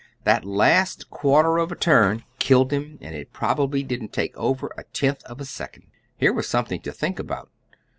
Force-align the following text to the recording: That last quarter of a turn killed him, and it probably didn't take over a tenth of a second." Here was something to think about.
That 0.23 0.43
last 0.43 1.11
quarter 1.11 1.59
of 1.59 1.71
a 1.71 1.75
turn 1.75 2.23
killed 2.39 2.73
him, 2.73 2.97
and 3.01 3.13
it 3.13 3.31
probably 3.33 3.83
didn't 3.83 4.11
take 4.11 4.35
over 4.35 4.71
a 4.75 4.83
tenth 4.85 5.23
of 5.25 5.39
a 5.39 5.45
second." 5.45 5.85
Here 6.17 6.33
was 6.33 6.47
something 6.47 6.81
to 6.81 6.91
think 6.91 7.19
about. 7.19 7.51